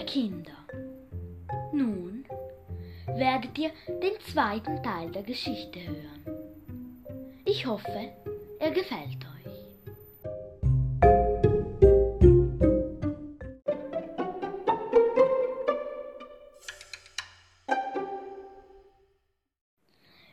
liebe 0.00 0.06
Kinder, 0.06 0.52
nun 1.72 2.24
werdet 3.06 3.58
ihr 3.58 3.70
den 3.88 4.18
zweiten 4.20 4.82
Teil 4.82 5.10
der 5.10 5.22
Geschichte 5.22 5.80
hören. 5.80 7.04
Ich 7.44 7.66
hoffe, 7.66 8.12
er 8.58 8.70
gefällt 8.70 9.18
euch. 9.24 9.40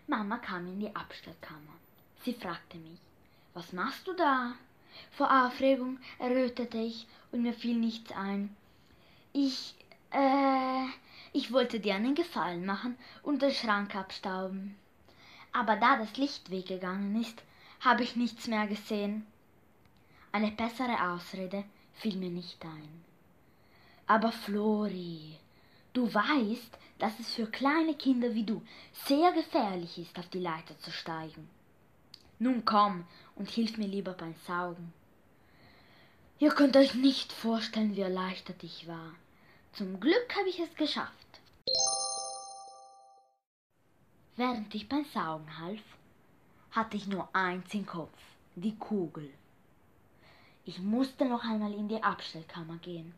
Mama 0.07 0.37
kam 0.37 0.67
in 0.67 0.79
die 0.79 0.95
Abstellkammer. 0.95 1.61
Sie 2.23 2.33
fragte 2.33 2.77
mich, 2.77 2.99
was 3.53 3.73
machst 3.73 4.07
du 4.07 4.13
da? 4.13 4.53
Vor 5.11 5.29
Aufregung 5.45 5.99
errötete 6.19 6.77
ich 6.77 7.07
und 7.31 7.41
mir 7.41 7.53
fiel 7.53 7.77
nichts 7.77 8.11
ein. 8.11 8.55
Ich, 9.33 9.75
äh, 10.11 10.85
ich 11.33 11.51
wollte 11.51 11.79
dir 11.79 11.95
einen 11.95 12.15
Gefallen 12.15 12.65
machen 12.65 12.97
und 13.23 13.41
den 13.41 13.51
Schrank 13.51 13.95
abstauben. 13.95 14.77
Aber 15.51 15.75
da 15.75 15.97
das 15.97 16.17
Licht 16.17 16.51
weggegangen 16.51 17.19
ist, 17.19 17.43
habe 17.79 18.03
ich 18.03 18.15
nichts 18.15 18.47
mehr 18.47 18.67
gesehen. 18.67 19.25
Eine 20.31 20.51
bessere 20.51 21.11
Ausrede 21.11 21.63
fiel 21.93 22.15
mir 22.17 22.29
nicht 22.29 22.63
ein. 22.63 23.03
Aber 24.05 24.31
Flori, 24.31 25.37
du 25.93 26.13
weißt, 26.13 26.77
dass 26.99 27.19
es 27.19 27.33
für 27.33 27.47
kleine 27.47 27.95
Kinder 27.95 28.33
wie 28.33 28.43
du 28.43 28.61
sehr 29.05 29.31
gefährlich 29.33 29.97
ist, 29.97 30.17
auf 30.17 30.27
die 30.29 30.39
Leiter 30.39 30.77
zu 30.79 30.91
steigen. 30.91 31.49
Nun 32.39 32.65
komm 32.65 33.05
und 33.35 33.49
hilf 33.49 33.77
mir 33.77 33.87
lieber 33.87 34.13
beim 34.13 34.35
Saugen. 34.45 34.93
Ihr 36.39 36.51
könnt 36.51 36.77
euch 36.77 36.93
nicht 36.93 37.33
vorstellen, 37.33 37.95
wie 37.95 38.01
erleichtert 38.01 38.63
ich 38.63 38.87
war. 38.87 39.15
Zum 39.73 39.99
Glück 39.99 40.35
habe 40.37 40.49
ich 40.49 40.59
es 40.59 40.73
geschafft. 40.75 41.11
Während 44.35 44.73
ich 44.75 44.87
beim 44.87 45.03
Saugen 45.05 45.57
half, 45.57 45.81
hatte 46.69 46.95
ich 46.95 47.07
nur 47.07 47.27
eins 47.33 47.73
im 47.73 47.87
Kopf, 47.87 48.19
die 48.55 48.75
Kugel. 48.75 49.33
Ich 50.63 50.77
musste 50.77 51.25
noch 51.25 51.43
einmal 51.43 51.73
in 51.73 51.87
die 51.87 52.03
Abstellkammer 52.03 52.77
gehen 52.77 53.15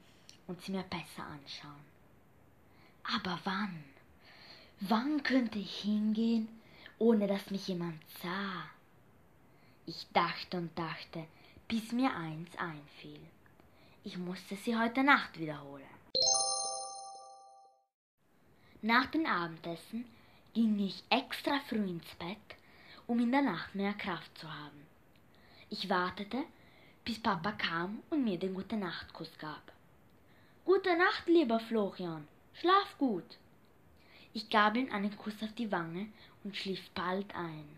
und 0.48 0.62
sie 0.62 0.72
mir 0.72 0.84
besser 0.84 1.26
anschauen. 1.26 1.86
Aber 3.04 3.38
wann? 3.44 3.84
Wann 4.80 5.24
könnte 5.24 5.60
ich 5.60 5.82
hingehen, 5.82 6.48
ohne 7.00 7.28
dass 7.28 7.52
mich 7.52 7.68
jemand 7.68 8.00
sah? 8.24 8.64
Ich 9.86 10.08
dachte 10.14 10.56
und 10.56 10.78
dachte, 10.80 11.26
bis 11.70 11.92
mir 11.92 12.12
eins 12.16 12.50
einfiel. 12.58 13.20
Ich 14.04 14.18
musste 14.18 14.56
sie 14.56 14.76
heute 14.76 15.04
Nacht 15.04 15.38
wiederholen. 15.40 15.86
Nach 18.82 19.06
dem 19.06 19.28
Abendessen 19.28 20.06
ging 20.56 20.80
ich 20.80 21.04
extra 21.12 21.60
früh 21.70 21.88
ins 21.88 22.16
Bett, 22.16 22.58
um 23.06 23.20
in 23.20 23.32
der 23.32 23.44
Nacht 23.44 23.76
mehr 23.76 23.94
Kraft 23.94 24.36
zu 24.40 24.52
haben. 24.52 24.82
Ich 25.70 25.88
wartete, 25.90 26.44
bis 27.06 27.22
Papa 27.22 27.52
kam 27.52 28.02
und 28.10 28.24
mir 28.24 28.40
den 28.40 28.56
Gute 28.56 28.76
Nacht-Kuss 28.76 29.38
gab. 29.38 29.72
Gute 30.66 30.98
Nacht, 30.98 31.28
lieber 31.28 31.60
Florian, 31.60 32.28
schlaf 32.56 32.98
gut. 32.98 33.38
Ich 34.34 34.50
gab 34.50 34.76
ihm 34.76 34.92
einen 34.92 35.16
Kuss 35.16 35.36
auf 35.44 35.54
die 35.54 35.72
Wange 35.72 36.08
und 36.44 36.58
schlief 36.58 36.90
bald 36.96 37.36
ein. 37.36 37.70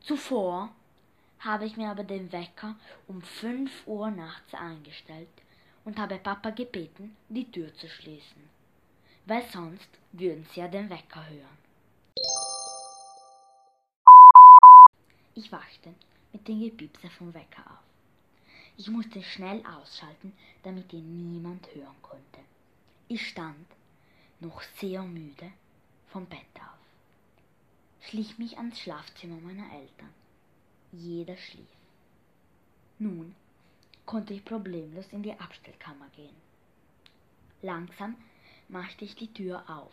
Zuvor 0.00 0.70
habe 1.40 1.66
ich 1.66 1.76
mir 1.76 1.90
aber 1.90 2.04
den 2.04 2.32
Wecker 2.32 2.76
um 3.06 3.22
fünf 3.22 3.86
Uhr 3.86 4.10
nachts 4.10 4.54
eingestellt 4.54 5.28
und 5.84 5.98
habe 5.98 6.18
Papa 6.18 6.50
gebeten, 6.50 7.16
die 7.28 7.50
Tür 7.50 7.72
zu 7.74 7.88
schließen, 7.88 8.42
weil 9.26 9.44
sonst 9.50 9.88
würden 10.12 10.46
sie 10.52 10.60
ja 10.60 10.68
den 10.68 10.90
Wecker 10.90 11.24
hören. 11.28 11.58
Ich 15.34 15.52
wachte 15.52 15.94
mit 16.32 16.48
dem 16.48 16.60
Gepiepse 16.60 17.08
vom 17.10 17.32
Wecker 17.32 17.62
auf. 17.70 17.84
Ich 18.76 18.88
musste 18.88 19.22
schnell 19.22 19.64
ausschalten, 19.66 20.32
damit 20.62 20.92
ihn 20.92 21.32
niemand 21.32 21.66
hören 21.74 22.02
konnte. 22.02 22.40
Ich 23.08 23.28
stand, 23.28 23.66
noch 24.40 24.62
sehr 24.78 25.02
müde, 25.02 25.52
vom 26.08 26.26
Bett 26.26 26.40
auf, 26.56 28.08
schlich 28.08 28.38
mich 28.38 28.56
ans 28.56 28.78
Schlafzimmer 28.78 29.40
meiner 29.40 29.72
Eltern 29.72 30.12
jeder 30.92 31.36
schlief. 31.36 31.66
Nun 32.98 33.34
konnte 34.06 34.34
ich 34.34 34.44
problemlos 34.44 35.06
in 35.12 35.22
die 35.22 35.38
Abstellkammer 35.38 36.08
gehen. 36.16 36.36
Langsam 37.62 38.16
machte 38.68 39.04
ich 39.04 39.14
die 39.14 39.32
Tür 39.32 39.62
auf, 39.68 39.92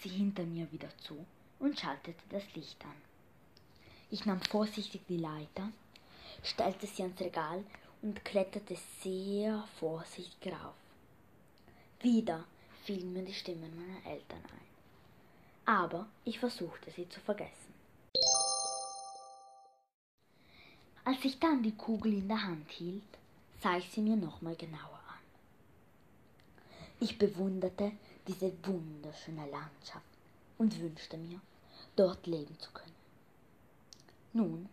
sie 0.00 0.08
hinter 0.08 0.44
mir 0.44 0.70
wieder 0.72 0.96
zu 0.98 1.24
und 1.58 1.78
schaltete 1.78 2.22
das 2.30 2.42
Licht 2.54 2.84
an. 2.84 2.96
Ich 4.10 4.26
nahm 4.26 4.40
vorsichtig 4.42 5.00
die 5.08 5.16
Leiter, 5.16 5.70
stellte 6.42 6.86
sie 6.86 7.02
ans 7.02 7.20
Regal 7.20 7.64
und 8.02 8.24
kletterte 8.24 8.76
sehr 9.00 9.66
vorsichtig 9.78 10.52
rauf. 10.52 10.74
Wieder 12.00 12.44
fielen 12.84 13.12
mir 13.12 13.24
die 13.24 13.32
Stimmen 13.32 13.74
meiner 13.76 14.04
Eltern 14.12 14.42
ein. 14.44 14.72
Aber 15.64 16.06
ich 16.24 16.38
versuchte 16.40 16.90
sie 16.90 17.08
zu 17.08 17.20
vergessen. 17.20 17.72
Als 21.04 21.24
ich 21.24 21.38
dann 21.40 21.62
die 21.62 21.74
Kugel 21.74 22.12
in 22.12 22.28
der 22.28 22.42
Hand 22.42 22.70
hielt, 22.70 23.02
sah 23.60 23.76
ich 23.76 23.90
sie 23.90 24.00
mir 24.00 24.16
nochmal 24.16 24.54
genauer 24.54 25.00
an. 25.08 25.24
Ich 27.00 27.18
bewunderte 27.18 27.92
diese 28.28 28.52
wunderschöne 28.64 29.50
Landschaft 29.50 30.06
und 30.58 30.80
wünschte 30.80 31.16
mir, 31.16 31.40
dort 31.96 32.26
leben 32.26 32.56
zu 32.60 32.70
können. 32.70 32.94
Nun 34.32 34.68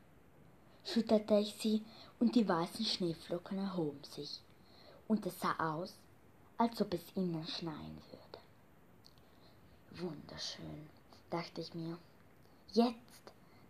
schütterte 0.85 1.39
ich 1.39 1.55
sie 1.55 1.83
und 2.19 2.35
die 2.35 2.47
weißen 2.47 2.85
Schneeflocken 2.85 3.57
erhoben 3.57 4.03
sich 4.03 4.39
und 5.07 5.25
es 5.25 5.39
sah 5.39 5.55
aus, 5.57 5.95
als 6.57 6.79
ob 6.81 6.93
es 6.93 7.01
innen 7.15 7.47
schneien 7.47 7.97
würde. 8.11 8.39
Wunderschön, 10.01 10.89
dachte 11.29 11.61
ich 11.61 11.73
mir. 11.73 11.97
Jetzt, 12.73 12.95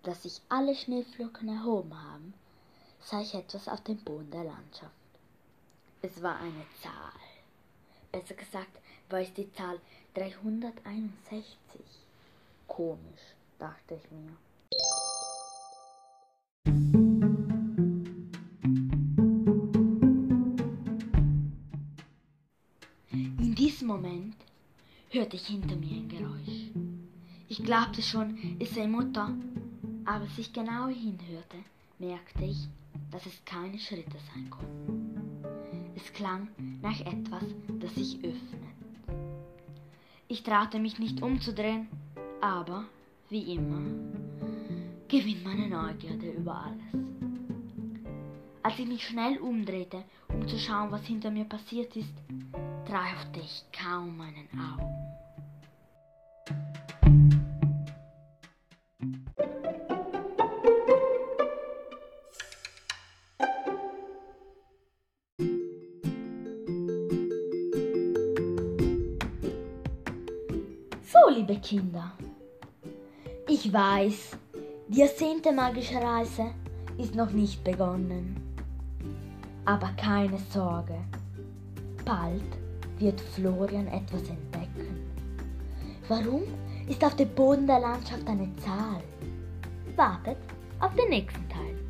dass 0.03 0.24
sich 0.24 0.42
alle 0.50 0.75
Schneeflocken 0.75 1.48
erhoben 1.48 1.94
haben, 1.94 2.19
sah 3.02 3.22
ich 3.22 3.34
etwas 3.34 3.68
auf 3.68 3.84
dem 3.84 3.98
Boden 3.98 4.32
der 4.32 4.44
Landschaft. 4.44 4.92
Es 6.02 6.22
war 6.22 6.38
eine 6.40 6.66
Zahl. 6.82 7.12
Besser 8.12 8.36
gesagt 8.36 8.80
war 9.10 9.20
es 9.20 9.34
die 9.34 9.52
Zahl 9.54 9.80
361. 10.14 11.44
Komisch, 12.68 13.36
dachte 13.58 13.96
ich 13.96 14.12
mir. 14.12 14.38
In 23.12 23.56
diesem 23.56 23.88
Moment 23.88 24.36
hörte 25.10 25.36
ich 25.36 25.48
hinter 25.48 25.76
mir 25.76 25.98
ein 25.98 26.10
Geräusch. 26.10 26.72
Ich 27.48 27.64
glaubte 27.64 28.02
schon, 28.02 28.58
es 28.60 28.76
sei 28.76 28.88
Mutter, 28.88 29.34
aber 30.06 30.24
als 30.26 30.38
ich 30.38 30.54
genau 30.54 30.88
hinhörte, 30.88 31.58
merkte 31.98 32.46
ich, 32.46 32.68
dass 33.12 33.25
es 33.25 33.44
keine 33.46 33.80
Schritte 33.80 34.18
sein 34.34 34.50
konnten. 34.50 35.20
Es 35.96 36.12
klang 36.14 36.47
nach 36.81 37.00
etwas, 37.02 37.44
das 37.80 37.94
sich 37.96 38.18
öffnet. 38.18 38.59
Ich 40.28 40.44
traute 40.44 40.80
mich 40.80 41.00
nicht 41.00 41.22
umzudrehen, 41.22 41.88
aber, 42.40 42.86
wie 43.30 43.56
immer, 43.56 43.81
gewinnt 45.08 45.44
meine 45.44 45.68
Neugierde 45.68 46.31
über 46.31 46.66
alles. 46.66 47.09
Als 48.62 48.78
ich 48.78 48.88
mich 48.88 49.08
schnell 49.08 49.38
umdrehte, 49.39 50.04
um 50.28 50.48
zu 50.48 50.60
schauen, 50.60 50.92
was 50.92 51.06
hinter 51.06 51.31
mir 51.31 51.45
passiert 51.45 51.95
ist, 51.95 52.13
traute 52.86 53.39
ich 53.39 53.63
kaum 53.72 54.18
meinen 54.18 54.48
Augen. 54.54 54.99
So, 71.30 71.36
liebe 71.36 71.58
Kinder, 71.58 72.12
ich 73.48 73.72
weiß, 73.72 74.38
die 74.88 75.02
ersehnte 75.02 75.52
magische 75.52 75.98
Reise 76.02 76.52
ist 76.98 77.14
noch 77.16 77.31
nicht 77.31 77.64
begonnen. 77.64 78.36
Aber 79.66 79.90
keine 79.90 80.38
Sorge, 80.52 80.96
bald 82.04 82.42
wird 82.98 83.20
Florian 83.22 83.88
etwas 83.88 84.22
entdecken. 84.22 85.06
Warum 86.08 86.44
ist 86.88 87.04
auf 87.04 87.16
dem 87.16 87.30
Boden 87.30 87.68
der 87.68 87.80
Landschaft 87.80 88.28
eine 88.28 88.50
Zahl? 88.58 89.04
Wartet 89.96 90.38
auf 90.80 90.96
den 90.96 91.10
nächsten 91.10 91.48
Teil. 91.50 91.88